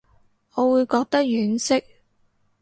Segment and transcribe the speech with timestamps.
[0.55, 1.83] 我會覺得婉惜